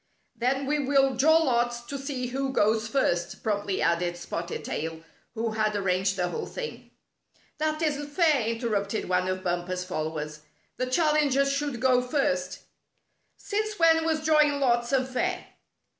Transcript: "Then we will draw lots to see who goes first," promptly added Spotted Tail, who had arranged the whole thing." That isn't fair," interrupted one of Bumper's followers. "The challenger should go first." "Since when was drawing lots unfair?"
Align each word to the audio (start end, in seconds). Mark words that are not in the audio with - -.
"Then 0.35 0.65
we 0.65 0.79
will 0.79 1.13
draw 1.13 1.37
lots 1.37 1.81
to 1.83 1.95
see 1.99 2.25
who 2.29 2.51
goes 2.51 2.87
first," 2.87 3.43
promptly 3.43 3.83
added 3.83 4.17
Spotted 4.17 4.65
Tail, 4.65 5.03
who 5.35 5.51
had 5.51 5.75
arranged 5.75 6.15
the 6.15 6.29
whole 6.29 6.47
thing." 6.47 6.89
That 7.59 7.83
isn't 7.83 8.07
fair," 8.07 8.47
interrupted 8.47 9.07
one 9.07 9.27
of 9.27 9.43
Bumper's 9.43 9.83
followers. 9.85 10.39
"The 10.77 10.87
challenger 10.87 11.45
should 11.45 11.79
go 11.79 12.01
first." 12.01 12.61
"Since 13.37 13.77
when 13.77 14.03
was 14.03 14.25
drawing 14.25 14.53
lots 14.59 14.91
unfair?" 14.91 15.45